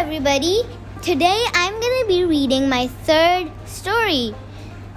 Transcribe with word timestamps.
everybody. 0.00 0.62
Today 1.02 1.44
I'm 1.52 1.78
going 1.78 2.00
to 2.00 2.06
be 2.08 2.24
reading 2.24 2.70
my 2.70 2.86
third 3.04 3.52
story. 3.66 4.34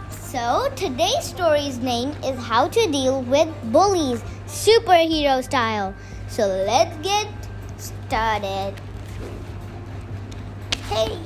So, 0.09 0.71
today's 0.77 1.25
story's 1.25 1.77
name 1.79 2.11
is 2.23 2.39
How 2.39 2.69
to 2.69 2.87
Deal 2.89 3.21
with 3.23 3.49
Bullies, 3.73 4.23
superhero 4.47 5.43
style. 5.43 5.93
So, 6.29 6.47
let's 6.47 6.95
get 7.05 7.27
started. 7.75 8.79
Hey, 10.87 11.19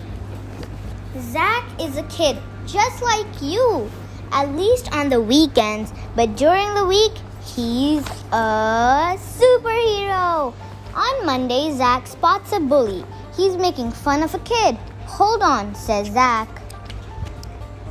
Zach 1.30 1.64
is 1.80 1.98
a 1.98 2.04
kid 2.10 2.36
just 2.66 3.04
like 3.04 3.28
you, 3.44 3.92
at 4.32 4.56
least 4.56 4.92
on 4.92 5.10
the 5.10 5.22
weekends, 5.22 5.94
but 6.16 6.36
during 6.36 6.74
the 6.74 6.86
week, 6.86 7.14
he's 7.46 8.02
a 8.32 9.14
superhero. 9.38 10.52
On 10.96 11.26
Monday, 11.28 11.72
Zach 11.78 12.08
spots 12.08 12.54
a 12.54 12.60
bully. 12.60 13.06
He's 13.38 13.56
making 13.56 13.92
fun 13.92 14.24
of 14.24 14.34
a 14.34 14.40
kid. 14.40 14.76
Hold 15.06 15.44
on, 15.44 15.76
says 15.76 16.08
Zach. 16.08 16.50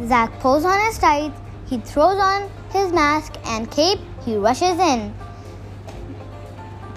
Zach 0.05 0.41
pulls 0.41 0.64
on 0.64 0.84
his 0.86 0.98
tights. 0.98 1.38
He 1.66 1.78
throws 1.78 2.19
on 2.19 2.50
his 2.70 2.92
mask 2.92 3.34
and 3.46 3.70
cape. 3.70 4.00
He 4.24 4.36
rushes 4.36 4.78
in. 4.78 5.14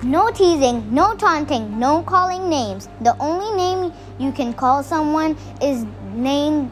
No 0.02 0.31
teasing, 0.31 0.91
no 0.91 1.13
taunting, 1.16 1.77
no 1.77 2.02
calling 2.02 2.49
names. 2.49 2.89
The 3.02 3.16
only 3.20 3.55
name 3.55 3.94
you 4.17 4.31
can 4.31 4.53
call 4.53 4.81
someone 4.81 5.38
is 5.61 5.86
name 6.16 6.72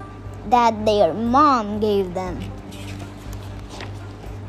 that 0.50 0.84
their 0.84 1.14
mom 1.14 1.80
gave 1.80 2.14
them. 2.16 2.40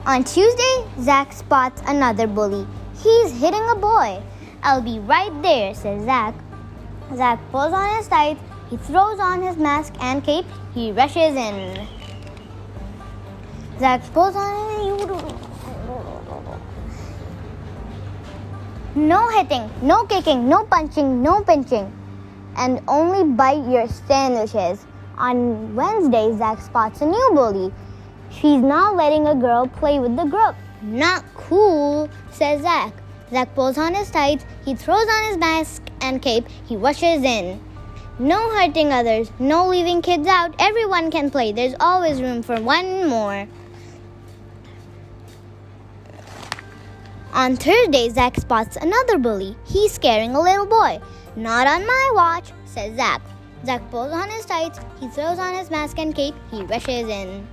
On 0.06 0.24
Tuesday, 0.24 0.84
Zach 1.02 1.34
spots 1.34 1.82
another 1.86 2.26
bully. 2.26 2.66
He's 3.02 3.32
hitting 3.38 3.68
a 3.68 3.74
boy. 3.74 4.22
I'll 4.62 4.80
be 4.80 4.98
right 5.00 5.42
there, 5.42 5.74
says 5.74 6.04
Zach. 6.04 6.34
Zach 7.16 7.40
pulls 7.50 7.72
on 7.72 7.96
his 7.96 8.08
tights, 8.08 8.40
he 8.70 8.76
throws 8.76 9.18
on 9.18 9.42
his 9.42 9.56
mask 9.56 9.94
and 10.00 10.22
cape, 10.22 10.46
he 10.74 10.92
rushes 10.92 11.34
in. 11.34 11.86
Zach 13.78 14.02
pulls 14.12 14.36
on 14.36 14.58
No 18.94 19.28
hitting, 19.28 19.70
no 19.80 20.04
kicking, 20.04 20.48
no 20.48 20.64
punching, 20.64 21.22
no 21.22 21.40
pinching, 21.42 21.92
and 22.56 22.80
only 22.88 23.22
bite 23.22 23.64
your 23.68 23.86
sandwiches. 23.86 24.84
On 25.16 25.74
Wednesday, 25.76 26.36
Zach 26.36 26.60
spots 26.60 27.00
a 27.00 27.06
new 27.06 27.30
bully. 27.32 27.72
She's 28.30 28.60
now 28.60 28.92
letting 28.94 29.26
a 29.28 29.34
girl 29.34 29.68
play 29.68 30.00
with 30.00 30.16
the 30.16 30.24
group. 30.24 30.56
Not 30.82 31.24
cool, 31.36 32.08
says 32.32 32.62
Zach. 32.62 32.92
Zach 33.30 33.54
pulls 33.54 33.78
on 33.78 33.94
his 33.94 34.10
tights, 34.10 34.44
he 34.64 34.74
throws 34.74 35.06
on 35.08 35.24
his 35.24 35.36
mask 35.36 35.82
and 36.00 36.22
cape, 36.22 36.46
he 36.66 36.76
rushes 36.76 37.22
in. 37.22 37.60
No 38.18 38.50
hurting 38.50 38.92
others, 38.92 39.30
no 39.38 39.68
leaving 39.68 40.02
kids 40.02 40.26
out. 40.26 40.54
Everyone 40.58 41.10
can 41.10 41.30
play. 41.30 41.52
There's 41.52 41.74
always 41.78 42.20
room 42.20 42.42
for 42.42 42.60
one 42.60 43.06
more. 43.06 43.46
On 47.32 47.56
Thursday, 47.56 48.08
Zach 48.08 48.34
spots 48.34 48.76
another 48.76 49.18
bully. 49.18 49.56
He's 49.64 49.92
scaring 49.92 50.34
a 50.34 50.40
little 50.40 50.66
boy. 50.66 51.00
Not 51.36 51.68
on 51.68 51.86
my 51.86 52.10
watch, 52.14 52.50
says 52.64 52.96
Zach. 52.96 53.22
Zach 53.64 53.88
pulls 53.90 54.12
on 54.12 54.28
his 54.30 54.44
tights, 54.44 54.80
he 54.98 55.08
throws 55.08 55.38
on 55.38 55.54
his 55.54 55.70
mask 55.70 55.98
and 55.98 56.14
cape, 56.14 56.34
he 56.50 56.62
rushes 56.62 57.08
in. 57.08 57.46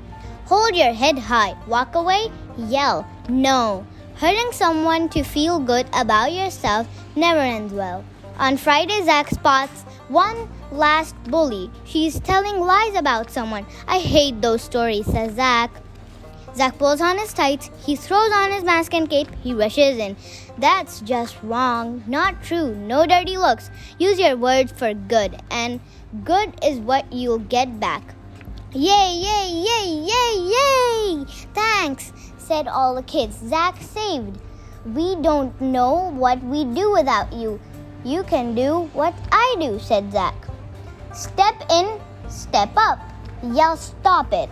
Hold 0.46 0.76
your 0.76 0.94
head 0.94 1.20
high, 1.20 1.56
walk 1.68 1.94
away, 1.96 2.31
yell, 2.58 3.08
no. 3.30 3.86
Hurting 4.18 4.54
someone 4.54 5.10
to 5.10 5.24
feel 5.24 5.60
good 5.60 5.88
about 5.94 6.32
yourself 6.32 6.88
never 7.18 7.42
ends 7.42 7.74
well. 7.74 8.06
On 8.38 8.56
Friday, 8.56 9.04
Zach 9.04 9.30
spots 9.30 9.84
one 10.08 10.50
last 10.72 11.16
bully. 11.26 11.70
She's 11.84 12.20
telling 12.22 12.62
lies 12.62 12.96
about 12.96 13.30
someone. 13.30 13.66
I 13.88 14.00
hate 14.00 14.42
those 14.42 14.62
stories, 14.62 15.06
says 15.06 15.36
Zach. 15.36 15.70
Zach 16.56 16.78
pulls 16.78 17.02
on 17.02 17.18
his 17.18 17.34
tights, 17.34 17.70
he 17.86 17.98
throws 17.98 18.31
on 18.31 18.54
his 18.54 18.64
mask 18.64 18.94
and 18.94 19.09
cape, 19.09 19.28
he 19.44 19.54
rushes 19.54 19.98
in. 19.98 20.16
That's 20.58 21.02
just 21.02 21.36
wrong, 21.44 22.02
not 22.08 22.42
true, 22.42 22.74
no 22.74 23.06
dirty 23.06 23.38
looks. 23.38 23.70
Use 24.00 24.18
your 24.18 24.38
words 24.38 24.72
for 24.72 24.94
good, 24.94 25.42
and 25.52 25.81
good 26.24 26.56
is 26.64 26.80
what 26.80 27.12
you'll 27.12 27.40
get 27.40 27.78
back. 27.81 28.16
Yay, 28.74 29.16
yay, 29.16 29.50
yay, 29.52 29.88
yay, 29.88 30.52
yay! 30.52 31.25
Thanks, 31.54 32.14
said 32.45 32.67
all 32.67 32.95
the 32.95 33.03
kids. 33.03 33.38
Zach 33.38 33.81
saved. 33.81 34.38
We 34.85 35.16
don't 35.16 35.59
know 35.59 36.11
what 36.11 36.44
we'd 36.44 36.75
do 36.75 36.91
without 36.91 37.33
you. 37.33 37.59
You 38.03 38.23
can 38.23 38.53
do 38.53 38.89
what 38.94 39.16
I 39.31 39.56
do, 39.59 39.79
said 39.79 40.11
Zach. 40.11 40.35
Step 41.13 41.56
in, 41.72 42.00
step 42.29 42.69
up. 42.78 43.00
Yell, 43.41 43.78
stop 43.78 44.31
it. 44.31 44.50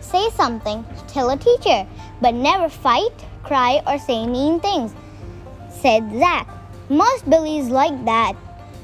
Say 0.00 0.30
something, 0.30 0.84
tell 1.08 1.30
a 1.30 1.36
teacher, 1.36 1.86
but 2.20 2.34
never 2.34 2.68
fight, 2.68 3.12
cry, 3.42 3.82
or 3.86 3.98
say 3.98 4.26
mean 4.26 4.60
things, 4.60 4.94
said 5.70 6.10
Zach. 6.18 6.48
Most 6.88 7.28
bullies 7.28 7.68
like 7.68 8.04
that. 8.04 8.34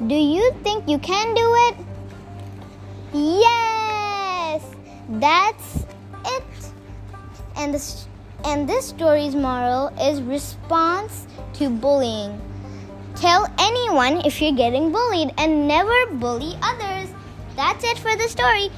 Do 0.06 0.14
you 0.14 0.52
think 0.62 0.88
you 0.88 0.98
can 0.98 1.34
do 1.34 1.54
it? 1.68 1.76
Yes! 3.12 4.64
That's 5.10 5.84
it. 6.24 6.72
And 7.56 7.74
the 7.74 7.78
and 8.44 8.68
this 8.68 8.88
story's 8.88 9.34
moral 9.34 9.88
is 10.00 10.22
response 10.22 11.26
to 11.54 11.70
bullying. 11.70 12.40
Tell 13.16 13.46
anyone 13.58 14.24
if 14.24 14.40
you're 14.40 14.56
getting 14.56 14.92
bullied 14.92 15.32
and 15.36 15.68
never 15.68 16.06
bully 16.12 16.56
others. 16.62 17.10
That's 17.56 17.84
it 17.84 17.98
for 17.98 18.16
the 18.16 18.28
story. 18.28 18.70